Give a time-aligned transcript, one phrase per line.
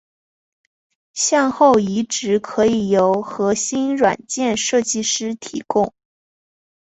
[1.13, 5.93] 向后移植可以由核心软件设计师提供。